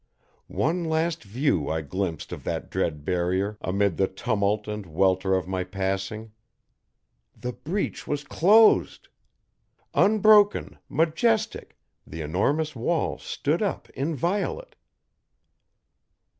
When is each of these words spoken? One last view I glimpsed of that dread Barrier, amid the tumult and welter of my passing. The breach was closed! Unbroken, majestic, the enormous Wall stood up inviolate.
One 0.47 0.83
last 0.85 1.23
view 1.23 1.69
I 1.69 1.81
glimpsed 1.81 2.31
of 2.31 2.43
that 2.43 2.71
dread 2.71 3.05
Barrier, 3.05 3.59
amid 3.61 3.97
the 3.97 4.07
tumult 4.07 4.67
and 4.67 4.87
welter 4.87 5.35
of 5.35 5.47
my 5.47 5.63
passing. 5.63 6.31
The 7.39 7.53
breach 7.53 8.07
was 8.07 8.23
closed! 8.23 9.09
Unbroken, 9.93 10.79
majestic, 10.89 11.77
the 12.07 12.21
enormous 12.21 12.75
Wall 12.75 13.19
stood 13.19 13.61
up 13.61 13.91
inviolate. 13.91 14.75